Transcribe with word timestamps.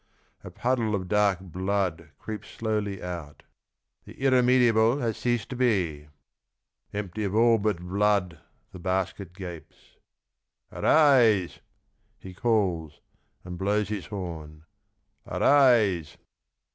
A 0.43 0.49
puddle 0.49 0.95
of 0.95 1.07
dark 1.07 1.41
blood 1.41 2.09
Creeps 2.17 2.49
slowly 2.49 3.03
out." 3.03 3.43
The 4.05 4.19
irremediable 4.25 4.97
Has 4.97 5.15
ceased 5.15 5.49
to 5.49 5.55
be." 5.55 6.07
Empty 6.91 7.23
of 7.23 7.35
all 7.35 7.59
but 7.59 7.79
blood 7.79 8.39
the 8.71 8.79
basket 8.79 9.31
gapes." 9.31 9.97
Arise!" 10.71 11.59
he 12.17 12.33
calls 12.33 12.99
and 13.43 13.59
blows 13.59 13.89
his 13.89 14.07
horn." 14.07 14.63
Arise 15.31 16.17